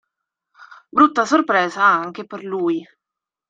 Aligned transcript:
Brutta 0.89 1.25
sorpresa 1.25 1.83
anche 1.85 2.25
per 2.25 2.43
lui. 2.43 2.83